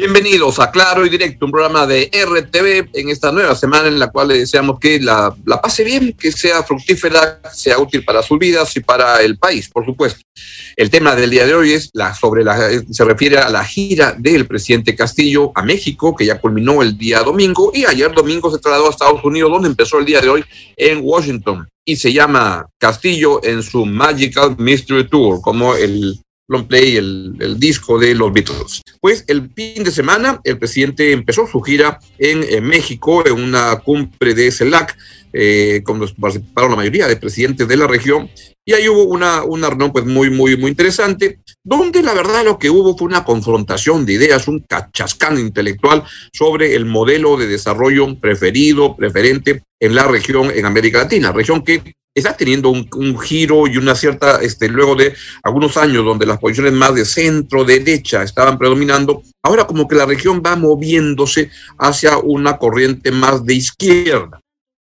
Bienvenidos 0.00 0.58
a 0.60 0.70
Claro 0.70 1.04
y 1.04 1.10
Directo, 1.10 1.44
un 1.44 1.52
programa 1.52 1.86
de 1.86 2.10
RTV 2.10 2.88
en 2.98 3.10
esta 3.10 3.30
nueva 3.30 3.54
semana 3.54 3.86
en 3.86 3.98
la 3.98 4.10
cual 4.10 4.28
le 4.28 4.38
deseamos 4.38 4.80
que 4.80 4.98
la, 4.98 5.36
la, 5.44 5.60
pase 5.60 5.84
bien, 5.84 6.14
que 6.18 6.32
sea 6.32 6.62
fructífera, 6.62 7.42
sea 7.52 7.78
útil 7.78 8.02
para 8.02 8.22
sus 8.22 8.38
vidas 8.38 8.74
y 8.78 8.80
para 8.80 9.20
el 9.20 9.36
país, 9.36 9.68
por 9.68 9.84
supuesto. 9.84 10.22
El 10.74 10.88
tema 10.88 11.14
del 11.14 11.28
día 11.28 11.44
de 11.44 11.52
hoy 11.52 11.72
es 11.72 11.90
la, 11.92 12.14
sobre 12.14 12.42
la, 12.42 12.82
se 12.90 13.04
refiere 13.04 13.36
a 13.36 13.50
la 13.50 13.62
gira 13.62 14.14
del 14.16 14.46
presidente 14.46 14.96
Castillo 14.96 15.52
a 15.54 15.60
México, 15.60 16.16
que 16.16 16.24
ya 16.24 16.40
culminó 16.40 16.80
el 16.80 16.96
día 16.96 17.22
domingo, 17.22 17.70
y 17.74 17.84
ayer 17.84 18.10
domingo 18.10 18.50
se 18.50 18.58
trasladó 18.58 18.86
a 18.86 18.90
Estados 18.92 19.22
Unidos, 19.22 19.50
donde 19.50 19.68
empezó 19.68 19.98
el 19.98 20.06
día 20.06 20.22
de 20.22 20.30
hoy 20.30 20.44
en 20.78 21.00
Washington. 21.02 21.68
Y 21.84 21.96
se 21.96 22.10
llama 22.10 22.64
Castillo 22.78 23.44
en 23.44 23.62
su 23.62 23.84
Magical 23.84 24.56
Mystery 24.56 25.06
Tour, 25.10 25.42
como 25.42 25.74
el 25.74 26.18
long 26.50 26.66
play, 26.66 26.96
el, 26.96 27.56
disco 27.58 27.98
de 27.98 28.14
los 28.14 28.32
Beatles. 28.32 28.82
Pues 29.00 29.24
el 29.28 29.50
fin 29.54 29.84
de 29.84 29.92
semana 29.92 30.40
el 30.44 30.58
presidente 30.58 31.12
empezó 31.12 31.46
su 31.46 31.60
gira 31.60 31.98
en, 32.18 32.64
México, 32.64 33.24
en 33.26 33.34
una 33.34 33.76
cumbre 33.76 34.34
de 34.34 34.50
CELAC, 34.50 34.96
eh, 35.32 35.80
donde 35.86 36.08
participaron 36.20 36.72
la 36.72 36.76
mayoría 36.76 37.06
de 37.06 37.16
presidentes 37.16 37.68
de 37.68 37.76
la 37.76 37.86
región, 37.86 38.28
y 38.64 38.72
ahí 38.72 38.88
hubo 38.88 39.04
una, 39.04 39.44
una 39.44 39.68
reunión 39.68 39.92
pues 39.92 40.04
muy, 40.04 40.28
muy, 40.28 40.56
muy 40.56 40.70
interesante, 40.70 41.38
donde 41.62 42.02
la 42.02 42.14
verdad 42.14 42.44
lo 42.44 42.58
que 42.58 42.68
hubo 42.68 42.96
fue 42.96 43.06
una 43.06 43.24
confrontación 43.24 44.04
de 44.04 44.14
ideas, 44.14 44.48
un 44.48 44.58
cachascán 44.60 45.38
intelectual 45.38 46.02
sobre 46.32 46.74
el 46.74 46.84
modelo 46.84 47.36
de 47.36 47.46
desarrollo 47.46 48.18
preferido, 48.18 48.96
preferente 48.96 49.62
en 49.78 49.94
la 49.94 50.08
región, 50.08 50.50
en 50.52 50.66
América 50.66 50.98
Latina, 50.98 51.32
región 51.32 51.62
que 51.62 51.94
está 52.20 52.36
teniendo 52.36 52.70
un, 52.70 53.20
giro 53.20 53.66
y 53.66 53.76
una 53.76 53.94
cierta, 53.94 54.40
este, 54.40 54.68
luego 54.68 54.94
de 54.94 55.14
algunos 55.42 55.76
años 55.76 56.04
donde 56.04 56.26
las 56.26 56.38
posiciones 56.38 56.72
más 56.72 56.94
de 56.94 57.04
centro 57.04 57.64
derecha 57.64 58.22
estaban 58.22 58.58
predominando, 58.58 59.22
ahora 59.42 59.66
como 59.66 59.88
que 59.88 59.96
la 59.96 60.06
región 60.06 60.42
va 60.44 60.56
moviéndose 60.56 61.50
hacia 61.78 62.18
una 62.18 62.56
corriente 62.58 63.10
más 63.10 63.44
de 63.44 63.54
izquierda. 63.54 64.40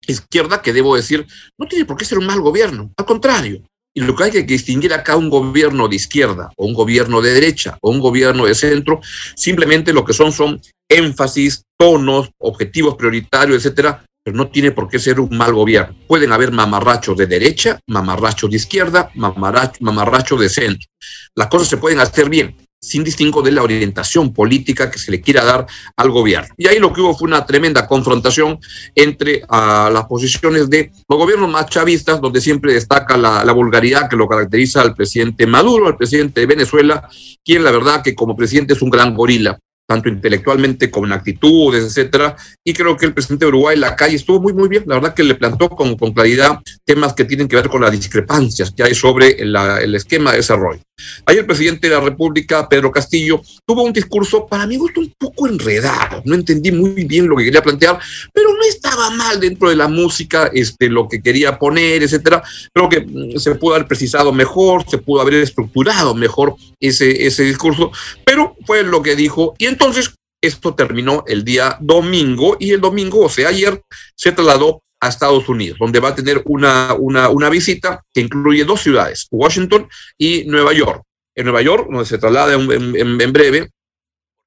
Izquierda 0.08 0.62
que 0.62 0.74
debo 0.74 0.96
decir, 0.96 1.26
no 1.60 1.68
tiene 1.68 1.86
por 1.86 1.98
qué 1.98 2.06
ser 2.06 2.18
un 2.18 2.26
mal 2.26 2.42
gobierno, 2.42 2.92
al 2.98 3.06
contrario. 3.06 3.62
Y 3.94 4.02
lo 4.02 4.16
que 4.16 4.24
hay 4.24 4.32
que 4.32 4.44
distinguir 4.44 4.94
acá 4.94 5.18
un 5.18 5.30
gobierno 5.30 5.88
de 5.88 5.98
izquierda 5.98 6.52
o 6.56 6.66
un 6.66 6.74
gobierno 6.74 7.22
de 7.22 7.34
derecha 7.34 7.78
o 7.82 7.92
un 7.92 8.00
gobierno 8.00 8.46
de 8.46 8.56
centro, 8.56 9.02
simplemente 9.36 9.92
lo 9.92 10.06
que 10.06 10.14
son 10.14 10.32
son 10.32 10.62
énfasis, 10.90 11.64
tonos, 11.78 12.32
objetivos 12.38 12.96
prioritarios, 12.96 13.58
etcétera, 13.58 14.06
pero 14.24 14.38
no 14.38 14.50
tiene 14.50 14.72
por 14.72 14.88
qué 14.88 15.00
ser 15.00 15.20
un 15.20 15.36
mal 15.36 15.54
gobierno. 15.54 15.96
Pueden 16.08 16.32
haber 16.32 16.52
mamarrachos 16.52 17.18
de 17.18 17.28
derecha, 17.28 17.80
mamarrachos 17.88 18.50
de 18.50 18.58
izquierda, 18.58 19.12
mamarrachos 19.16 19.82
mamarracho 19.82 20.38
de 20.38 20.50
centro. 20.50 20.88
Las 21.36 21.48
cosas 21.48 21.70
se 21.70 21.78
pueden 21.78 22.00
hacer 22.00 22.30
bien, 22.30 22.56
sin 22.80 23.04
distingo 23.04 23.42
de 23.42 23.52
la 23.52 23.64
orientación 23.64 24.34
política 24.34 24.92
que 24.92 25.00
se 25.00 25.12
le 25.12 25.22
quiera 25.22 25.44
dar 25.44 25.66
al 25.96 26.12
gobierno. 26.12 26.54
Y 26.58 26.68
ahí 26.68 26.78
lo 26.78 26.94
que 26.94 27.02
hubo 27.02 27.18
fue 27.18 27.28
una 27.28 27.46
tremenda 27.46 27.88
confrontación 27.88 28.60
entre 28.94 29.44
uh, 29.44 29.92
las 29.92 30.06
posiciones 30.06 30.70
de 30.70 30.92
los 31.08 31.18
gobiernos 31.18 31.50
más 31.50 31.68
chavistas, 31.68 32.22
donde 32.22 32.42
siempre 32.42 32.74
destaca 32.74 33.18
la, 33.18 33.44
la, 33.44 33.54
vulgaridad 33.54 34.10
que 34.10 34.16
lo 34.16 34.28
caracteriza 34.28 34.82
al 34.82 34.94
presidente 34.94 35.48
Maduro, 35.48 35.88
al 35.88 35.98
presidente 35.98 36.42
de 36.42 36.48
Venezuela, 36.48 37.08
quien 37.44 37.64
la 37.64 37.72
verdad 37.72 38.04
que 38.04 38.16
como 38.16 38.36
presidente 38.36 38.74
es 38.74 38.82
un 38.82 38.90
gran 38.90 39.16
gorila 39.16 39.60
tanto 39.92 40.08
intelectualmente 40.08 40.90
como 40.90 41.06
en 41.06 41.12
actitudes, 41.12 41.84
etcétera. 41.84 42.38
Y 42.64 42.72
creo 42.74 42.96
que 42.96 43.06
el 43.06 43.14
presidente 43.14 43.44
de 43.44 43.50
Uruguay, 43.50 43.78
la 43.78 43.94
calle, 43.94 44.16
estuvo 44.16 44.40
muy, 44.40 44.54
muy 44.54 44.70
bien. 44.70 44.84
La 44.88 44.96
verdad 44.96 45.14
que 45.14 45.24
le 45.24 45.36
plantó 45.36 45.68
con, 45.70 45.98
con 45.98 46.14
claridad 46.14 46.62
temas 46.86 47.14
que 47.14 47.26
tienen 47.26 47.50
que 47.50 47.58
ver 47.58 47.68
con 47.68 47.82
las 47.82 47.92
discrepancias 47.92 48.72
que 48.72 48.84
hay 48.84 48.96
sobre 48.96 49.32
el 49.32 49.94
esquema 49.96 50.32
de 50.32 50.38
desarrollo. 50.38 50.80
Ayer 51.26 51.42
el 51.42 51.46
presidente 51.46 51.88
de 51.88 51.96
la 51.96 52.02
República, 52.02 52.68
Pedro 52.68 52.92
Castillo, 52.92 53.42
tuvo 53.66 53.84
un 53.84 53.94
discurso 53.94 54.48
para 54.48 54.68
mí 54.68 54.78
gusto 54.78 55.00
un 55.00 55.14
poco 55.18 55.48
enredado. 55.48 56.22
No 56.26 56.36
entendí 56.36 56.72
muy 56.72 57.06
bien 57.06 57.28
lo 57.28 57.36
que 57.36 57.46
quería 57.46 57.62
plantear, 57.62 58.00
pero 58.34 58.54
no 58.54 58.64
estaba 58.64 59.10
mal 59.12 59.40
dentro 59.40 59.70
de 59.70 59.76
la 59.76 59.88
música 59.88 60.50
este, 60.54 60.90
lo 60.90 61.08
que 61.08 61.22
quería 61.22 61.58
poner, 61.58 62.04
etcétera. 62.04 62.44
Creo 62.74 62.90
que 62.90 63.02
mm, 63.02 63.38
se 63.38 63.56
pudo 63.56 63.76
haber 63.76 63.88
precisado 63.88 64.32
mejor, 64.32 64.84
se 64.90 64.98
pudo 64.98 65.22
haber 65.22 65.36
estructurado 65.36 66.16
mejor 66.16 66.56
ese, 66.80 67.26
ese 67.26 67.44
discurso, 67.44 67.92
pero 68.26 68.56
fue 68.66 68.84
lo 68.84 69.02
que 69.02 69.16
dijo. 69.16 69.56
Y 69.58 69.66
entonces 69.66 70.14
esto 70.42 70.74
terminó 70.74 71.24
el 71.28 71.44
día 71.44 71.78
domingo 71.80 72.58
y 72.60 72.72
el 72.72 72.82
domingo, 72.82 73.26
o 73.26 73.30
sea, 73.30 73.50
ayer, 73.50 73.82
se 74.16 74.32
trasladó 74.32 74.82
a 75.02 75.10
Estados 75.10 75.50
Unidos, 75.50 75.80
donde 75.80 76.00
va 76.00 76.10
a 76.10 76.16
tener 76.16 76.44
una, 76.46 76.94
una, 76.98 77.30
una 77.30 77.50
visita 77.50 78.04
que 78.14 78.22
incluye 78.22 78.64
dos 78.64 78.82
ciudades, 78.82 79.28
Washington 79.32 79.90
y 80.18 80.44
Nueva 80.46 80.74
York. 80.74 81.04
En 81.36 81.46
Nueva 81.46 81.62
York, 81.62 81.88
donde 81.90 82.06
se 82.06 82.18
traslada 82.18 82.54
en, 82.54 83.34
breve, 83.34 83.72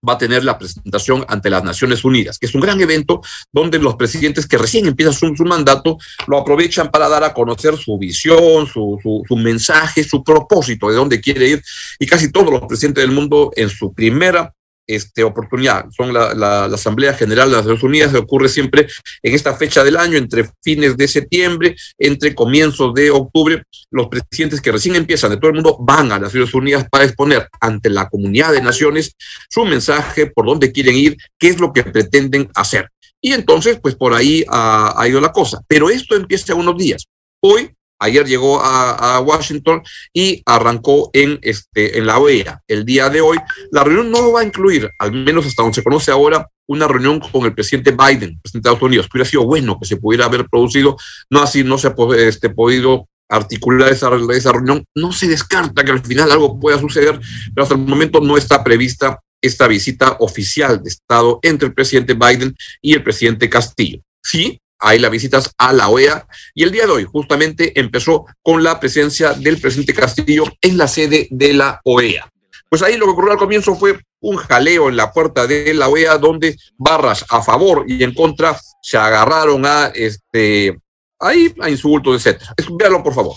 va 0.07 0.13
a 0.13 0.19
tener 0.19 0.45
la 0.45 0.59
presentación 0.59 1.25
ante 1.29 1.51
las 1.51 1.65
Naciones 1.65 2.05
Unidas, 2.05 2.39
que 2.39 2.47
es 2.47 2.55
un 2.55 2.61
gran 2.61 2.81
evento 2.81 3.23
donde 3.51 3.79
los 3.79 3.97
presidentes 3.97 4.47
que 4.47 4.59
recién 4.59 4.87
empiezan 4.87 5.15
su, 5.15 5.35
su 5.35 5.45
mandato 5.45 5.97
lo 6.27 6.39
aprovechan 6.39 6.91
para 6.91 7.09
dar 7.09 7.25
a 7.25 7.33
conocer 7.33 7.77
su 7.79 7.99
visión, 7.99 8.67
su, 8.67 9.01
su, 9.03 9.25
su, 9.27 9.37
mensaje, 9.37 10.05
su 10.05 10.23
propósito, 10.23 10.89
de 10.89 10.97
dónde 10.97 11.21
quiere 11.21 11.49
ir. 11.49 11.63
Y 11.99 12.07
casi 12.07 12.31
todos 12.31 12.53
los 12.53 12.67
presidentes 12.67 13.03
del 13.03 13.13
mundo 13.13 13.51
en 13.57 13.71
su 13.71 13.95
primera 13.95 14.53
este, 14.87 15.25
oportunidad. 15.25 15.87
Son 15.91 16.13
la, 16.13 16.65
Asamblea 16.65 17.15
General 17.15 17.49
de 17.49 17.57
las 17.57 17.65
Naciones 17.65 17.83
Unidas, 17.83 18.13
que 18.13 18.19
ocurre 18.19 18.49
siempre 18.49 18.87
en 19.23 19.35
esta 19.35 19.55
fecha 19.55 19.83
del 19.85 19.97
año, 19.97 20.19
entre 20.19 20.51
fines 20.63 20.97
de 20.97 21.09
septiembre, 21.09 21.77
entre 21.99 22.35
comienzos 22.35 22.95
de 22.95 23.11
octubre. 23.11 23.63
Los 23.91 24.09
presidentes 24.09 24.61
que 24.61 24.73
recién 24.73 24.97
empiezan 24.97 25.31
de 25.31 25.37
todo 25.37 25.49
el 25.49 25.55
mundo 25.55 25.77
van 25.81 26.07
a 26.07 26.19
las 26.19 26.23
Naciones 26.23 26.55
Unidas 26.55 26.87
para 26.91 27.05
exponer 27.05 27.49
ante 27.61 27.91
la 27.91 28.09
comunidad 28.09 28.53
de 28.53 28.63
naciones 28.63 29.17
su 29.49 29.65
mensaje, 29.65 30.27
por 30.27 30.47
dónde 30.47 30.73
quieren 30.73 30.97
ir, 30.97 31.17
qué 31.39 31.49
es 31.49 31.61
lo 31.61 31.73
que 31.73 31.85
pretenden 31.85 32.51
hacer. 32.55 32.89
Y 33.21 33.33
entonces, 33.33 33.79
pues 33.81 33.95
por 33.95 34.13
ahí 34.13 34.45
ha, 34.49 34.95
ha 35.01 35.09
ido 35.09 35.21
la 35.21 35.33
cosa. 35.33 35.61
Pero 35.67 35.89
esto 35.89 36.15
empieza 36.15 36.55
unos 36.55 36.77
días. 36.77 37.07
Hoy 37.41 37.71
Ayer 38.05 38.27
llegó 38.27 38.61
a, 38.63 39.19
Washington 39.21 39.83
y 40.13 40.43
arrancó 40.45 41.11
en, 41.13 41.39
este, 41.43 41.99
en 41.99 42.07
la 42.07 42.19
OEA. 42.19 42.61
El 42.69 42.85
día 42.85 43.09
de 43.09 43.21
hoy, 43.21 43.39
la 43.71 43.83
reunión 43.83 44.11
no 44.11 44.33
va 44.33 44.41
a 44.41 44.45
incluir, 44.45 44.91
al 44.99 45.13
menos 45.13 45.47
hasta 45.47 45.63
donde 45.63 45.77
se 45.77 45.83
conoce 45.83 46.11
ahora, 46.11 46.47
una 46.67 46.87
reunión 46.87 47.21
con 47.21 47.45
el 47.45 47.55
presidente 47.55 47.93
Biden, 47.93 48.41
presidente 48.41 48.51
de 48.53 48.59
Estados 48.59 48.83
Unidos, 48.83 49.09
hubiera 49.13 49.29
sido 49.29 49.45
bueno 49.45 49.79
que 49.81 49.87
se 49.87 49.97
pudiera 49.97 50.27
haber 50.27 50.47
producido, 50.49 50.97
no 51.31 51.43
así 51.43 51.65
no 51.65 51.79
se 51.79 51.89
ha 51.89 51.95
este, 52.19 52.51
podido 52.51 53.09
articular 53.29 53.91
esa, 53.91 54.11
esa 54.35 54.53
reunión. 54.53 54.85
No 54.95 55.13
se 55.13 55.29
descarta 55.29 55.85
que 55.85 55.91
al 55.91 56.05
final 56.05 56.31
algo 56.31 56.61
pueda 56.61 56.79
suceder, 56.79 57.19
pero 57.55 57.63
hasta 57.63 57.75
el 57.75 57.81
momento 57.81 58.21
no 58.21 58.37
está 58.37 58.63
prevista 58.63 59.21
esta 59.41 59.67
visita 59.67 60.17
oficial 60.21 60.83
de 60.83 60.91
Estado 60.91 61.39
entre 61.43 61.69
el 61.69 61.75
presidente 61.75 62.15
Biden 62.15 62.55
y 62.81 62.95
el 62.95 63.03
presidente 63.03 63.49
Castillo. 63.49 64.01
Sí, 64.23 64.59
hay 64.85 64.99
las 64.99 65.11
visitas 65.11 65.51
a 65.59 65.73
la 65.73 65.89
OEA 65.89 66.27
y 66.55 66.63
el 66.63 66.71
día 66.71 66.85
de 66.87 66.93
hoy 66.93 67.05
justamente 67.05 67.79
empezó 67.81 68.27
con 68.43 68.63
la 68.63 68.79
presencia 68.79 69.33
del 69.33 69.61
presidente 69.61 69.95
Castillo 69.95 70.45
en 70.61 70.77
la 70.77 70.87
sede 70.87 71.27
de 71.31 71.55
la 71.55 71.81
OEA. 71.85 72.31
Pues 72.69 72.83
ahí 72.83 72.97
lo 72.97 73.07
que 73.07 73.13
ocurrió 73.13 73.33
al 73.33 73.39
comienzo 73.39 73.77
fue 73.77 73.99
un 74.21 74.37
jaleo 74.37 74.89
en 74.89 74.97
la 74.97 75.13
puerta 75.13 75.47
de 75.47 75.73
la 75.75 75.89
OEA 75.89 76.19
donde 76.19 76.57
barras 76.77 77.25
a 77.31 77.43
favor 77.43 77.85
y 77.89 78.03
en 78.05 78.13
contra 78.15 78.59
se 78.83 78.99
agarraron 78.99 79.65
a 79.65 79.87
este 79.95 80.79
ahí 81.19 81.55
a 81.61 81.71
insultos, 81.71 82.17
etcétera. 82.17 82.55
Véalo 82.79 83.03
por 83.03 83.15
favor. 83.15 83.37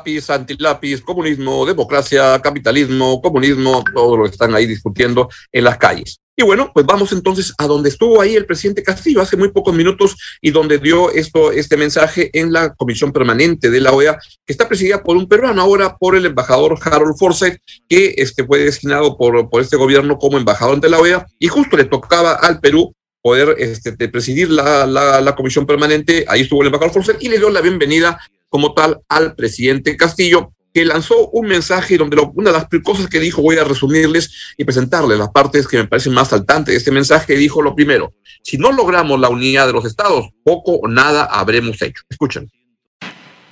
Lápiz, 0.00 0.30
antilápiz, 0.30 1.02
comunismo, 1.02 1.66
democracia, 1.66 2.40
capitalismo, 2.40 3.20
comunismo, 3.20 3.84
todo 3.94 4.16
lo 4.16 4.24
que 4.24 4.30
están 4.30 4.54
ahí 4.54 4.66
discutiendo 4.66 5.28
en 5.52 5.64
las 5.64 5.76
calles. 5.76 6.20
Y 6.36 6.42
bueno, 6.42 6.70
pues 6.72 6.86
vamos 6.86 7.12
entonces 7.12 7.52
a 7.58 7.66
donde 7.66 7.90
estuvo 7.90 8.18
ahí 8.18 8.34
el 8.34 8.46
presidente 8.46 8.82
Castillo 8.82 9.20
hace 9.20 9.36
muy 9.36 9.50
pocos 9.50 9.74
minutos 9.74 10.16
y 10.40 10.52
donde 10.52 10.78
dio 10.78 11.10
esto, 11.10 11.52
este 11.52 11.76
mensaje 11.76 12.30
en 12.32 12.50
la 12.50 12.72
comisión 12.74 13.12
permanente 13.12 13.68
de 13.68 13.78
la 13.78 13.92
OEA, 13.92 14.18
que 14.46 14.52
está 14.52 14.66
presidida 14.66 15.02
por 15.02 15.18
un 15.18 15.28
peruano 15.28 15.60
ahora, 15.60 15.98
por 15.98 16.16
el 16.16 16.24
embajador 16.24 16.78
Harold 16.82 17.18
Forsyth, 17.18 17.58
que 17.86 18.14
este, 18.16 18.46
fue 18.46 18.60
designado 18.60 19.18
por, 19.18 19.50
por 19.50 19.60
este 19.60 19.76
gobierno 19.76 20.16
como 20.16 20.38
embajador 20.38 20.80
de 20.80 20.88
la 20.88 20.98
OEA 20.98 21.26
y 21.38 21.48
justo 21.48 21.76
le 21.76 21.84
tocaba 21.84 22.32
al 22.32 22.58
Perú 22.60 22.94
poder 23.20 23.56
este, 23.58 23.92
presidir 24.08 24.48
la, 24.50 24.86
la, 24.86 25.20
la, 25.20 25.36
comisión 25.36 25.66
permanente. 25.66 26.24
Ahí 26.26 26.40
estuvo 26.40 26.62
el 26.62 26.68
embajador 26.68 26.94
Forsyth 26.94 27.22
y 27.22 27.28
le 27.28 27.36
dio 27.36 27.50
la 27.50 27.60
bienvenida 27.60 28.18
como 28.50 28.74
tal 28.74 29.00
al 29.08 29.34
presidente 29.34 29.96
Castillo, 29.96 30.52
que 30.74 30.84
lanzó 30.84 31.28
un 31.30 31.46
mensaje 31.46 31.96
donde 31.96 32.16
una 32.34 32.52
de 32.52 32.58
las 32.58 32.68
cosas 32.82 33.08
que 33.08 33.18
dijo 33.18 33.42
voy 33.42 33.56
a 33.56 33.64
resumirles 33.64 34.54
y 34.56 34.64
presentarles 34.64 35.18
las 35.18 35.30
partes 35.30 35.66
que 35.66 35.78
me 35.78 35.86
parecen 35.86 36.12
más 36.12 36.28
saltantes 36.28 36.76
este 36.76 36.90
mensaje. 36.90 37.36
Dijo 37.36 37.62
lo 37.62 37.74
primero, 37.74 38.12
si 38.42 38.58
no 38.58 38.70
logramos 38.70 39.18
la 39.18 39.30
unidad 39.30 39.66
de 39.66 39.72
los 39.72 39.84
estados, 39.84 40.28
poco 40.44 40.72
o 40.72 40.88
nada 40.88 41.24
habremos 41.24 41.80
hecho. 41.80 42.02
Escuchen. 42.08 42.50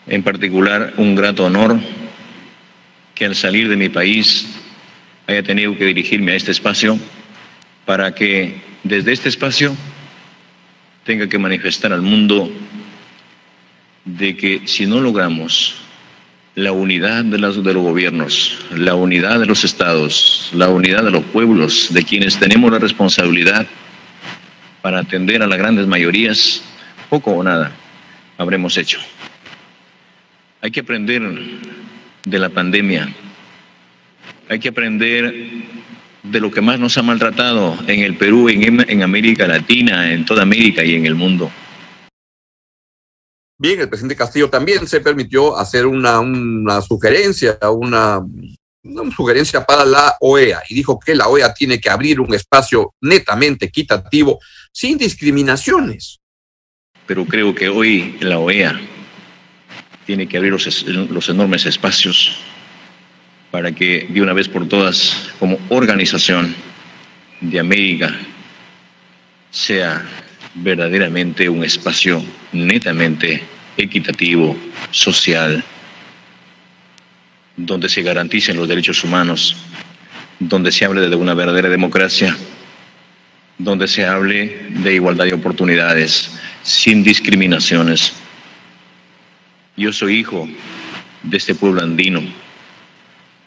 En 0.07 0.23
particular, 0.23 0.95
un 0.97 1.15
grato 1.15 1.45
honor 1.45 1.79
que 3.15 3.25
al 3.25 3.35
salir 3.35 3.69
de 3.69 3.77
mi 3.77 3.89
país 3.89 4.47
haya 5.27 5.43
tenido 5.43 5.77
que 5.77 5.85
dirigirme 5.85 6.33
a 6.33 6.37
este 6.37 6.53
espacio 6.53 6.99
para 7.85 8.15
que 8.15 8.61
desde 8.85 9.13
este 9.13 9.29
espacio 9.29 9.75
tenga 11.05 11.29
que 11.29 11.39
manifestar 11.39 11.93
al 11.93 12.03
mundo 12.03 12.51
de 14.17 14.37
que 14.37 14.63
si 14.65 14.87
no 14.87 15.01
logramos 15.01 15.75
la 16.55 16.73
unidad 16.73 17.25
de 17.25 17.39
los, 17.39 17.63
de 17.63 17.75
los 17.75 17.83
gobiernos, 17.83 18.59
la 18.75 18.95
unidad 18.95 19.39
de 19.39 19.47
los 19.47 19.65
estados, 19.65 20.51
la 20.55 20.69
unidad 20.69 21.05
de 21.05 21.11
los 21.11 21.23
pueblos, 21.25 21.89
de 21.93 22.03
quienes 22.05 22.39
tenemos 22.39 22.73
la 22.73 22.79
responsabilidad 22.79 23.67
para 24.83 25.01
atender 25.01 25.43
a 25.43 25.47
las 25.47 25.59
grandes 25.59 25.87
mayorías, 25.87 26.63
poco 27.11 27.33
o 27.33 27.43
nada 27.43 27.73
habremos 28.39 28.77
hecho. 28.77 28.99
Hay 30.63 30.71
que 30.71 30.81
aprender 30.81 31.23
de 32.25 32.39
la 32.39 32.49
pandemia, 32.49 33.09
hay 34.49 34.59
que 34.59 34.69
aprender 34.69 35.33
de 36.23 36.41
lo 36.41 36.51
que 36.51 36.61
más 36.61 36.81
nos 36.81 36.97
ha 36.99 37.03
maltratado 37.03 37.79
en 37.87 38.01
el 38.01 38.17
Perú, 38.17 38.49
en, 38.49 38.85
en 38.89 39.03
América 39.03 39.47
Latina, 39.47 40.13
en 40.13 40.25
toda 40.25 40.43
América 40.43 40.85
y 40.85 40.95
en 40.95 41.07
el 41.07 41.15
mundo 41.15 41.53
Bien, 43.61 43.81
el 43.81 43.89
presidente 43.89 44.15
Castillo 44.15 44.49
también 44.49 44.87
se 44.87 45.01
permitió 45.01 45.59
hacer 45.59 45.85
una, 45.85 46.21
una 46.21 46.81
sugerencia, 46.81 47.59
una, 47.71 48.21
una 48.85 49.17
sugerencia 49.17 49.67
para 49.67 49.85
la 49.85 50.17
OEA 50.21 50.63
y 50.69 50.75
dijo 50.77 50.97
que 51.01 51.17
la 51.17 51.27
OEA 51.27 51.53
tiene 51.53 51.81
que 51.81 51.91
abrir 51.91 52.21
un 52.21 52.33
espacio 52.35 52.95
netamente 53.01 53.67
equitativo, 53.67 54.39
sin 54.73 54.97
discriminaciones. 54.97 56.21
Pero 57.05 57.25
creo 57.27 57.53
que 57.53 57.69
hoy 57.69 58.17
la 58.21 58.39
OEA 58.39 58.81
tiene 60.07 60.29
que 60.29 60.37
abrir 60.37 60.53
los, 60.53 60.87
los 60.87 61.29
enormes 61.29 61.67
espacios 61.67 62.39
para 63.51 63.73
que 63.73 64.07
de 64.09 64.23
una 64.23 64.35
vez 64.35 64.49
por 64.49 64.69
todas, 64.69 65.31
como 65.41 65.59
organización 65.69 66.55
de 67.41 67.59
América, 67.59 68.15
sea 69.51 70.07
verdaderamente 70.63 71.49
un 71.49 71.65
espacio 71.65 72.23
netamente 72.53 73.43
equitativo, 73.77 74.57
social, 74.91 75.63
donde 77.57 77.89
se 77.89 78.03
garanticen 78.03 78.57
los 78.57 78.69
derechos 78.69 79.03
humanos, 79.05 79.57
donde 80.39 80.73
se 80.73 80.85
hable 80.85 81.09
de 81.09 81.17
una 81.17 81.35
verdadera 81.35 81.69
democracia, 81.69 82.37
donde 83.59 83.89
se 83.89 84.05
hable 84.05 84.69
de 84.71 84.95
igualdad 84.95 85.25
de 85.27 85.35
oportunidades, 85.35 86.31
sin 86.63 87.03
discriminaciones. 87.03 88.13
Yo 89.77 89.93
soy 89.93 90.19
hijo 90.19 90.49
de 91.23 91.37
este 91.37 91.55
pueblo 91.55 91.83
andino 91.83 92.23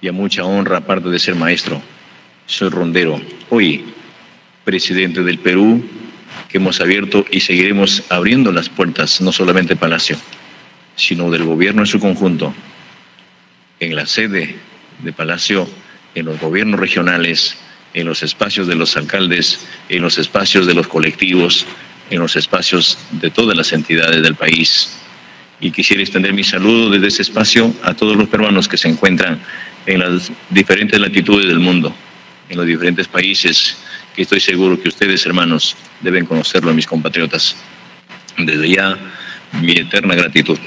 y 0.01 0.07
a 0.07 0.11
mucha 0.11 0.43
honra, 0.43 0.77
aparte 0.77 1.09
de 1.09 1.19
ser 1.19 1.35
maestro, 1.35 1.81
soy 2.45 2.69
rondero, 2.69 3.21
hoy 3.49 3.85
presidente 4.63 5.23
del 5.23 5.39
Perú, 5.39 5.83
que 6.49 6.57
hemos 6.57 6.81
abierto 6.81 7.25
y 7.31 7.39
seguiremos 7.39 8.03
abriendo 8.09 8.51
las 8.51 8.69
puertas, 8.69 9.21
no 9.21 9.31
solamente 9.31 9.75
Palacio, 9.75 10.17
sino 10.95 11.29
del 11.31 11.43
gobierno 11.43 11.81
en 11.81 11.87
su 11.87 11.99
conjunto, 11.99 12.53
en 13.79 13.95
la 13.95 14.05
sede 14.05 14.55
de 14.99 15.13
Palacio, 15.13 15.69
en 16.13 16.25
los 16.25 16.39
gobiernos 16.39 16.79
regionales, 16.79 17.57
en 17.93 18.05
los 18.05 18.23
espacios 18.23 18.67
de 18.67 18.75
los 18.75 18.95
alcaldes, 18.97 19.65
en 19.89 20.01
los 20.01 20.17
espacios 20.17 20.67
de 20.67 20.73
los 20.73 20.87
colectivos, 20.87 21.65
en 22.09 22.19
los 22.19 22.35
espacios 22.35 22.97
de 23.11 23.31
todas 23.31 23.57
las 23.57 23.73
entidades 23.73 24.21
del 24.21 24.35
país. 24.35 24.97
Y 25.59 25.71
quisiera 25.71 26.01
extender 26.01 26.33
mi 26.33 26.43
saludo 26.43 26.89
desde 26.89 27.07
ese 27.07 27.21
espacio 27.21 27.73
a 27.83 27.93
todos 27.93 28.15
los 28.15 28.27
peruanos 28.27 28.67
que 28.67 28.77
se 28.77 28.89
encuentran 28.89 29.39
en 29.85 29.99
las 29.99 30.31
diferentes 30.49 30.99
latitudes 30.99 31.47
del 31.47 31.59
mundo, 31.59 31.95
en 32.49 32.57
los 32.57 32.65
diferentes 32.65 33.07
países 33.07 33.77
que 34.15 34.23
estoy 34.23 34.39
seguro 34.39 34.81
que 34.81 34.89
ustedes, 34.89 35.25
hermanos, 35.25 35.75
deben 36.01 36.25
conocerlo, 36.25 36.73
mis 36.73 36.87
compatriotas. 36.87 37.55
Desde 38.37 38.69
ya, 38.69 38.97
mi 39.61 39.73
eterna 39.73 40.15
gratitud. 40.15 40.57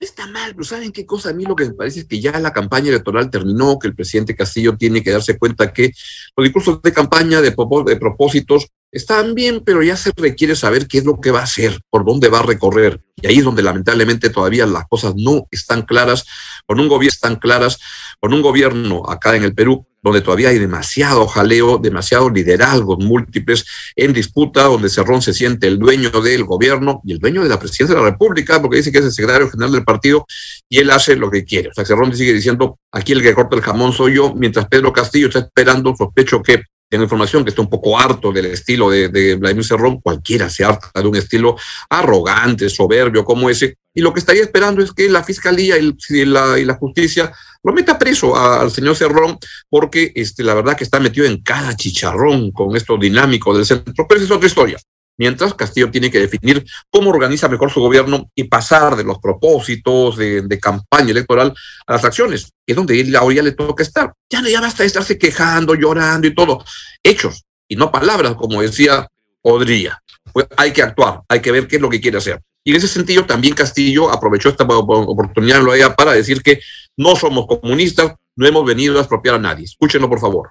Está 0.00 0.26
mal, 0.26 0.52
pero 0.52 0.64
¿saben 0.64 0.92
qué 0.92 1.06
cosa? 1.06 1.30
A 1.30 1.32
mí 1.32 1.44
lo 1.44 1.56
que 1.56 1.64
me 1.64 1.72
parece 1.72 2.00
es 2.00 2.04
que 2.04 2.20
ya 2.20 2.38
la 2.38 2.52
campaña 2.52 2.90
electoral 2.90 3.30
terminó, 3.30 3.78
que 3.78 3.88
el 3.88 3.94
presidente 3.94 4.36
Castillo 4.36 4.76
tiene 4.76 5.02
que 5.02 5.10
darse 5.10 5.38
cuenta 5.38 5.72
que 5.72 5.92
los 6.36 6.44
discursos 6.44 6.82
de 6.82 6.92
campaña, 6.92 7.40
de, 7.40 7.52
propósitos, 7.52 8.66
están 8.92 9.34
bien, 9.34 9.62
pero 9.64 9.82
ya 9.82 9.96
se 9.96 10.12
requiere 10.14 10.56
saber 10.56 10.86
qué 10.88 10.98
es 10.98 11.04
lo 11.04 11.20
que 11.20 11.30
va 11.30 11.40
a 11.40 11.44
hacer, 11.44 11.80
por 11.88 12.04
dónde 12.04 12.28
va 12.28 12.40
a 12.40 12.42
recorrer. 12.42 13.00
Y 13.16 13.26
ahí 13.26 13.38
es 13.38 13.44
donde 13.44 13.62
lamentablemente 13.62 14.28
todavía 14.28 14.66
las 14.66 14.86
cosas 14.88 15.14
no 15.16 15.46
están 15.50 15.82
claras, 15.82 16.26
con 16.66 16.78
un 16.80 16.88
gobierno 16.88 17.14
están 17.14 17.36
claras, 17.36 17.78
con 18.20 18.34
un 18.34 18.42
gobierno 18.42 19.04
acá 19.08 19.34
en 19.36 19.44
el 19.44 19.54
Perú 19.54 19.86
donde 20.04 20.20
todavía 20.20 20.50
hay 20.50 20.58
demasiado 20.58 21.26
jaleo, 21.26 21.78
demasiados 21.78 22.30
liderazgos 22.30 22.98
múltiples 22.98 23.64
en 23.96 24.12
disputa, 24.12 24.64
donde 24.64 24.90
Cerrón 24.90 25.22
se 25.22 25.32
siente 25.32 25.66
el 25.66 25.78
dueño 25.78 26.10
del 26.10 26.44
gobierno 26.44 27.00
y 27.04 27.12
el 27.12 27.18
dueño 27.18 27.42
de 27.42 27.48
la 27.48 27.58
presidencia 27.58 27.96
de 27.96 28.02
la 28.02 28.10
República, 28.10 28.60
porque 28.60 28.76
dice 28.76 28.92
que 28.92 28.98
es 28.98 29.06
el 29.06 29.12
secretario 29.12 29.50
general 29.50 29.72
del 29.72 29.82
partido 29.82 30.26
y 30.68 30.78
él 30.78 30.90
hace 30.90 31.16
lo 31.16 31.30
que 31.30 31.44
quiere. 31.44 31.70
O 31.70 31.72
sea, 31.72 31.86
Cerrón 31.86 32.14
sigue 32.14 32.34
diciendo, 32.34 32.78
aquí 32.92 33.12
el 33.12 33.22
que 33.22 33.32
corta 33.32 33.56
el 33.56 33.62
jamón 33.62 33.94
soy 33.94 34.16
yo, 34.16 34.34
mientras 34.34 34.68
Pedro 34.68 34.92
Castillo 34.92 35.28
está 35.28 35.38
esperando, 35.38 35.96
sospecho 35.96 36.42
que 36.42 36.64
tengo 36.94 37.02
información 37.06 37.42
que 37.42 37.50
está 37.50 37.60
un 37.60 37.68
poco 37.68 37.98
harto 37.98 38.30
del 38.30 38.46
estilo 38.46 38.88
de, 38.88 39.34
Vladimir 39.34 39.64
Cerrón, 39.64 40.00
cualquiera 40.00 40.48
se 40.48 40.62
harta 40.62 40.92
de 40.94 41.08
un 41.08 41.16
estilo 41.16 41.56
arrogante, 41.90 42.68
soberbio 42.68 43.24
como 43.24 43.50
ese, 43.50 43.78
y 43.92 44.00
lo 44.00 44.14
que 44.14 44.20
estaría 44.20 44.42
esperando 44.42 44.80
es 44.80 44.92
que 44.92 45.08
la 45.08 45.24
fiscalía 45.24 45.76
y, 45.76 46.24
la, 46.24 46.56
y 46.56 46.64
la 46.64 46.74
justicia 46.74 47.32
lo 47.64 47.72
meta 47.72 47.98
preso 47.98 48.36
al 48.36 48.70
señor 48.70 48.94
Cerrón, 48.94 49.38
porque 49.68 50.12
este, 50.14 50.44
la 50.44 50.54
verdad 50.54 50.76
que 50.76 50.84
está 50.84 51.00
metido 51.00 51.26
en 51.26 51.42
cada 51.42 51.74
chicharrón 51.74 52.52
con 52.52 52.76
esto 52.76 52.96
dinámico 52.96 53.56
del 53.56 53.66
centro, 53.66 54.06
pero 54.08 54.20
esa 54.20 54.26
es 54.26 54.36
otra 54.36 54.46
historia. 54.46 54.78
Mientras 55.16 55.54
Castillo 55.54 55.90
tiene 55.90 56.10
que 56.10 56.18
definir 56.18 56.64
cómo 56.90 57.10
organiza 57.10 57.48
mejor 57.48 57.70
su 57.70 57.80
gobierno 57.80 58.30
y 58.34 58.44
pasar 58.44 58.96
de 58.96 59.04
los 59.04 59.18
propósitos 59.18 60.16
de, 60.16 60.58
campaña 60.60 61.10
electoral 61.10 61.54
a 61.86 61.92
las 61.92 62.04
acciones, 62.04 62.52
es 62.66 62.76
donde 62.76 63.00
él 63.00 63.14
ahora 63.14 63.36
ya 63.36 63.42
le 63.42 63.52
toca 63.52 63.82
estar. 63.82 64.12
Ya, 64.30 64.42
ya 64.42 64.60
basta 64.60 64.82
de 64.82 64.88
estarse 64.88 65.18
quejando, 65.18 65.74
llorando 65.74 66.26
y 66.26 66.34
todo. 66.34 66.64
Hechos 67.02 67.44
y 67.68 67.76
no 67.76 67.90
palabras, 67.92 68.34
como 68.34 68.62
decía 68.62 69.06
Podría. 69.42 70.00
Pues 70.32 70.46
hay 70.56 70.72
que 70.72 70.82
actuar, 70.82 71.20
hay 71.28 71.40
que 71.40 71.52
ver 71.52 71.68
qué 71.68 71.76
es 71.76 71.82
lo 71.82 71.90
que 71.90 72.00
quiere 72.00 72.16
hacer. 72.16 72.40
Y 72.64 72.70
en 72.70 72.76
ese 72.76 72.88
sentido 72.88 73.26
también 73.26 73.54
Castillo 73.54 74.10
aprovechó 74.10 74.48
esta 74.48 74.64
oportunidad 74.64 75.94
para 75.94 76.12
decir 76.12 76.42
que 76.42 76.60
no 76.96 77.14
somos 77.14 77.46
comunistas, 77.46 78.14
no 78.36 78.46
hemos 78.46 78.64
venido 78.64 78.96
a 78.96 79.00
expropiar 79.00 79.34
a 79.34 79.38
nadie. 79.38 79.64
Escúchenlo, 79.66 80.08
por 80.08 80.18
favor. 80.18 80.50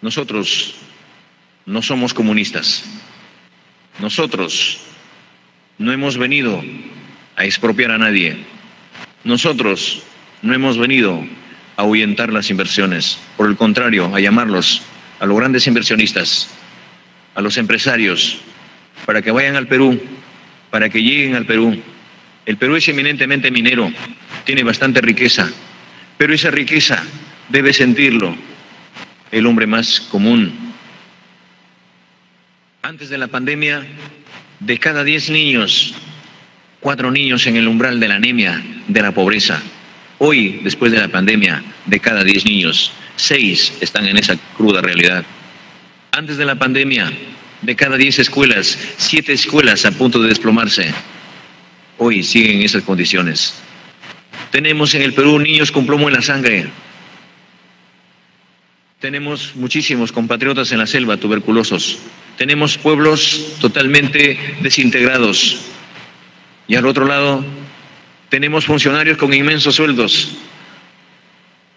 Nosotros 0.00 0.74
no 1.66 1.82
somos 1.82 2.14
comunistas. 2.14 2.84
Nosotros 4.00 4.80
no 5.78 5.92
hemos 5.92 6.16
venido 6.16 6.62
a 7.36 7.44
expropiar 7.44 7.90
a 7.90 7.98
nadie. 7.98 8.44
Nosotros 9.24 10.02
no 10.42 10.54
hemos 10.54 10.78
venido 10.78 11.24
a 11.76 11.82
ahuyentar 11.82 12.32
las 12.32 12.50
inversiones. 12.50 13.18
Por 13.36 13.48
el 13.48 13.56
contrario, 13.56 14.14
a 14.14 14.20
llamarlos 14.20 14.82
a 15.20 15.26
los 15.26 15.36
grandes 15.36 15.66
inversionistas, 15.66 16.48
a 17.34 17.40
los 17.40 17.56
empresarios, 17.56 18.40
para 19.06 19.22
que 19.22 19.30
vayan 19.30 19.56
al 19.56 19.68
Perú 19.68 20.00
para 20.72 20.88
que 20.88 21.02
lleguen 21.02 21.34
al 21.34 21.44
Perú. 21.44 21.78
El 22.46 22.56
Perú 22.56 22.76
es 22.76 22.88
eminentemente 22.88 23.50
minero, 23.50 23.92
tiene 24.44 24.64
bastante 24.64 25.02
riqueza, 25.02 25.52
pero 26.16 26.32
esa 26.32 26.50
riqueza 26.50 27.04
debe 27.50 27.74
sentirlo 27.74 28.34
el 29.30 29.46
hombre 29.46 29.66
más 29.66 30.00
común. 30.00 30.71
Antes 32.82 33.08
de 33.08 33.18
la 33.18 33.28
pandemia, 33.28 33.86
de 34.60 34.78
cada 34.78 35.04
10 35.04 35.30
niños 35.30 35.94
cuatro 36.82 37.12
niños 37.12 37.46
en 37.46 37.56
el 37.56 37.68
umbral 37.68 38.00
de 38.00 38.08
la 38.08 38.16
anemia, 38.16 38.60
de 38.88 39.02
la 39.02 39.12
pobreza. 39.12 39.62
Hoy, 40.18 40.60
después 40.64 40.90
de 40.90 40.98
la 40.98 41.08
pandemia, 41.08 41.62
de 41.86 42.00
cada 42.00 42.24
diez 42.24 42.44
niños, 42.44 42.92
seis 43.14 43.72
están 43.80 44.06
en 44.06 44.18
esa 44.18 44.36
cruda 44.56 44.82
realidad. 44.82 45.24
Antes 46.10 46.36
de 46.36 46.44
la 46.44 46.56
pandemia, 46.56 47.10
de 47.62 47.76
cada 47.76 47.96
diez 47.96 48.18
escuelas, 48.18 48.76
siete 48.96 49.32
escuelas 49.32 49.86
a 49.86 49.92
punto 49.92 50.20
de 50.20 50.28
desplomarse. 50.28 50.92
Hoy 51.98 52.24
siguen 52.24 52.56
en 52.56 52.62
esas 52.62 52.82
condiciones. 52.82 53.54
Tenemos 54.50 54.94
en 54.94 55.02
el 55.02 55.14
Perú 55.14 55.38
niños 55.38 55.70
con 55.70 55.86
plomo 55.86 56.08
en 56.08 56.14
la 56.14 56.22
sangre. 56.22 56.66
Tenemos 58.98 59.54
muchísimos 59.54 60.10
compatriotas 60.10 60.72
en 60.72 60.78
la 60.78 60.86
selva 60.88 61.16
tuberculosos. 61.16 61.98
Tenemos 62.36 62.78
pueblos 62.78 63.56
totalmente 63.60 64.38
desintegrados. 64.60 65.60
Y 66.66 66.74
al 66.74 66.86
otro 66.86 67.06
lado, 67.06 67.44
tenemos 68.28 68.64
funcionarios 68.64 69.18
con 69.18 69.34
inmensos 69.34 69.74
sueldos. 69.74 70.32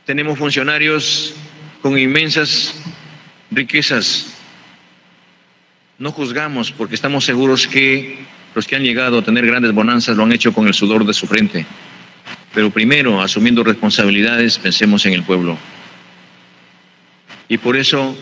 Tenemos 0.05 0.38
funcionarios 0.38 1.33
con 1.81 1.97
inmensas 1.97 2.75
riquezas. 3.51 4.38
No 5.97 6.12
juzgamos 6.12 6.71
porque 6.71 6.95
estamos 6.95 7.25
seguros 7.25 7.67
que 7.67 8.19
los 8.53 8.65
que 8.67 8.75
han 8.75 8.83
llegado 8.83 9.19
a 9.19 9.21
tener 9.21 9.45
grandes 9.45 9.74
bonanzas 9.74 10.15
lo 10.15 10.24
han 10.24 10.31
hecho 10.31 10.53
con 10.53 10.67
el 10.67 10.74
sudor 10.74 11.05
de 11.05 11.13
su 11.13 11.27
frente. 11.27 11.65
Pero 12.53 12.69
primero, 12.69 13.21
asumiendo 13.21 13.63
responsabilidades, 13.63 14.57
pensemos 14.57 15.05
en 15.05 15.13
el 15.13 15.24
pueblo. 15.24 15.57
Y 17.50 17.57
por 17.57 17.75
eso 17.75 18.17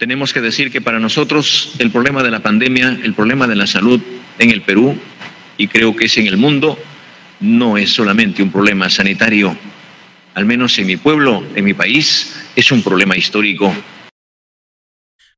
tenemos 0.00 0.32
que 0.32 0.40
decir 0.40 0.72
que 0.72 0.80
para 0.80 0.98
nosotros 0.98 1.74
el 1.78 1.90
problema 1.90 2.22
de 2.22 2.30
la 2.30 2.40
pandemia, 2.40 2.98
el 3.04 3.12
problema 3.12 3.46
de 3.46 3.54
la 3.54 3.66
salud 3.66 4.00
en 4.38 4.48
el 4.48 4.62
Perú, 4.62 4.98
y 5.58 5.68
creo 5.68 5.94
que 5.94 6.06
es 6.06 6.16
en 6.16 6.26
el 6.26 6.38
mundo, 6.38 6.78
no 7.40 7.76
es 7.76 7.90
solamente 7.90 8.42
un 8.42 8.50
problema 8.50 8.88
sanitario. 8.88 9.54
Al 10.32 10.46
menos 10.46 10.78
en 10.78 10.86
mi 10.86 10.96
pueblo, 10.96 11.44
en 11.54 11.66
mi 11.66 11.74
país, 11.74 12.34
es 12.56 12.72
un 12.72 12.82
problema 12.82 13.14
histórico 13.14 13.74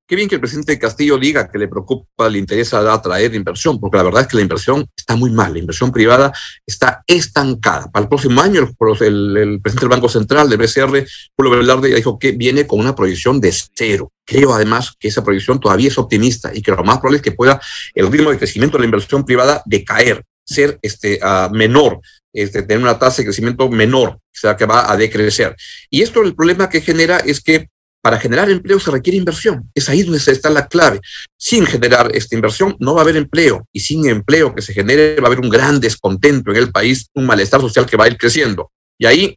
Qué 0.07 0.17
bien 0.17 0.29
que 0.29 0.35
el 0.35 0.41
presidente 0.41 0.79
Castillo 0.79 1.17
diga 1.17 1.49
que 1.49 1.59
le 1.59 1.69
preocupa, 1.69 2.29
le 2.29 2.39
interesa 2.39 2.93
atraer 2.93 3.35
inversión, 3.35 3.79
porque 3.79 3.97
la 3.97 4.03
verdad 4.03 4.23
es 4.23 4.29
que 4.29 4.37
la 4.37 4.43
inversión 4.43 4.85
está 4.97 5.17
muy 5.17 5.31
mal, 5.31 5.53
la 5.53 5.61
inversión 5.61 5.93
privada 5.93 6.33
está 6.67 7.03
estancada. 7.07 7.91
Para 7.91 8.03
el 8.03 8.09
próximo 8.09 8.41
año, 8.41 8.61
el, 8.61 9.61
presidente 9.63 9.81
del 9.81 9.89
Banco 9.89 10.09
Central, 10.09 10.51
del 10.51 10.59
BCR, 10.59 11.07
Julio 11.37 11.53
Velarde, 11.57 11.95
dijo 11.95 12.19
que 12.19 12.33
viene 12.33 12.67
con 12.67 12.81
una 12.81 12.95
proyección 12.95 13.41
de 13.41 13.55
cero. 13.75 14.13
Creo 14.25 14.53
además 14.53 14.93
que 14.99 15.09
esa 15.09 15.25
proyección 15.25 15.61
todavía 15.61 15.89
es 15.89 15.99
optimista 15.99 16.51
y 16.53 16.63
que 16.63 16.73
lo 16.73 16.83
más 16.85 16.99
probable 16.99 17.19
es 17.19 17.23
que 17.23 17.33
pueda 17.33 17.61
el 17.95 18.11
ritmo 18.11 18.31
de 18.31 18.39
crecimiento 18.39 18.77
de 18.77 18.83
la 18.83 18.87
inversión 18.87 19.25
privada 19.25 19.63
decaer, 19.67 20.25
ser 20.45 20.79
este, 20.83 21.21
uh, 21.23 21.55
menor, 21.55 22.01
este, 22.33 22.63
tener 22.63 22.83
una 22.83 22.99
tasa 22.99 23.19
de 23.19 23.27
crecimiento 23.27 23.69
menor, 23.69 24.09
o 24.11 24.21
sea, 24.31 24.57
que 24.57 24.67
va 24.67 24.91
a 24.91 24.97
decrecer. 24.97 25.55
Y 25.91 26.03
esto 26.03 26.23
el 26.23 26.35
problema 26.35 26.69
que 26.69 26.81
genera 26.81 27.19
es 27.19 27.41
que 27.41 27.69
para 28.03 28.19
generar 28.19 28.51
empleo 28.51 28.79
se 28.79 28.91
requiere 28.91 29.17
inversión. 29.17 29.71
Es 29.75 29.89
ahí 29.89 30.03
donde 30.03 30.19
está 30.19 30.51
la 30.51 30.67
clave. 30.67 31.01
Sin 31.39 31.65
generar 31.65 32.11
esta 32.15 32.35
inversión 32.35 32.77
no 32.81 32.95
va 32.95 33.01
a 33.01 33.05
haber 33.05 33.17
empleo 33.17 33.67
y 33.73 33.81
sin 33.81 34.07
empleo 34.09 34.55
que 34.55 34.61
se 34.61 34.75
genere 34.75 35.17
va 35.21 35.25
a 35.25 35.27
haber 35.29 35.41
un 35.41 35.49
gran 35.49 35.81
descontento 35.81 36.51
en 36.51 36.57
el 36.59 36.73
país, 36.73 37.07
un 37.15 37.25
malestar 37.27 37.61
social 37.61 37.87
que 37.87 37.97
va 37.97 38.05
a 38.05 38.09
ir 38.09 38.19
creciendo. 38.19 38.71
Y 38.99 39.07
ahí 39.07 39.37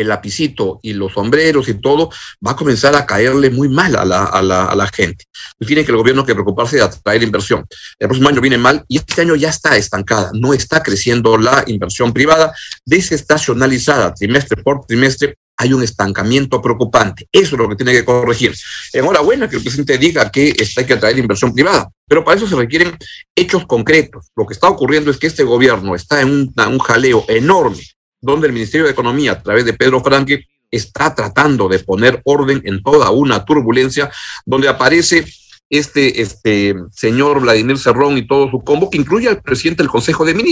el 0.00 0.08
lapicito 0.08 0.78
y 0.82 0.92
los 0.92 1.12
sombreros 1.12 1.68
y 1.68 1.74
todo 1.74 2.10
va 2.46 2.52
a 2.52 2.56
comenzar 2.56 2.94
a 2.94 3.06
caerle 3.06 3.50
muy 3.50 3.68
mal 3.68 3.96
a 3.96 4.04
la, 4.04 4.90
gente. 4.92 5.24
Tiene 5.66 5.84
que 5.84 5.90
el 5.90 5.96
gobierno 5.96 6.24
que 6.24 6.34
preocuparse 6.34 6.76
de 6.76 6.82
atraer 6.82 7.22
inversión. 7.22 7.66
El 7.98 8.08
próximo 8.08 8.28
año 8.28 8.40
viene 8.40 8.58
mal 8.58 8.84
y 8.88 8.98
este 8.98 9.22
año 9.22 9.34
ya 9.34 9.48
está 9.48 9.76
estancada, 9.76 10.30
no 10.34 10.52
está 10.52 10.82
creciendo 10.82 11.36
la 11.38 11.64
inversión 11.66 12.12
privada, 12.12 12.54
desestacionalizada 12.84 14.14
trimestre 14.14 14.62
por 14.62 14.84
trimestre 14.86 15.36
hay 15.56 15.72
un 15.72 15.82
estancamiento 15.82 16.60
preocupante. 16.60 17.28
Eso 17.32 17.54
es 17.54 17.60
lo 17.60 17.68
que 17.68 17.76
tiene 17.76 17.92
que 17.92 18.04
corregir. 18.04 18.54
Enhorabuena 18.92 19.48
que 19.48 19.56
el 19.56 19.62
presidente 19.62 19.98
diga 19.98 20.30
que 20.30 20.54
hay 20.76 20.84
que 20.84 20.92
atraer 20.92 21.18
inversión 21.18 21.54
privada, 21.54 21.88
pero 22.06 22.24
para 22.24 22.36
eso 22.36 22.46
se 22.46 22.56
requieren 22.56 22.96
hechos 23.34 23.66
concretos. 23.66 24.26
Lo 24.36 24.46
que 24.46 24.54
está 24.54 24.68
ocurriendo 24.68 25.10
es 25.10 25.16
que 25.16 25.26
este 25.26 25.44
gobierno 25.44 25.94
está 25.94 26.20
en 26.20 26.28
un, 26.28 26.54
un 26.56 26.78
jaleo 26.78 27.24
enorme, 27.28 27.82
donde 28.20 28.48
el 28.48 28.52
Ministerio 28.52 28.86
de 28.86 28.92
Economía, 28.92 29.32
a 29.32 29.42
través 29.42 29.64
de 29.64 29.72
Pedro 29.72 30.02
Franque, 30.02 30.44
está 30.70 31.14
tratando 31.14 31.68
de 31.68 31.78
poner 31.78 32.20
orden 32.24 32.60
en 32.64 32.82
toda 32.82 33.10
una 33.10 33.44
turbulencia, 33.44 34.10
donde 34.44 34.68
aparece 34.68 35.24
este, 35.70 36.20
este 36.20 36.74
señor 36.92 37.40
Vladimir 37.40 37.78
Cerrón 37.78 38.18
y 38.18 38.26
todo 38.26 38.50
su 38.50 38.62
combo, 38.62 38.90
que 38.90 38.98
incluye 38.98 39.28
al 39.28 39.42
presidente 39.42 39.82
del 39.82 39.90
Consejo 39.90 40.24
de 40.24 40.34
Ministros. 40.34 40.44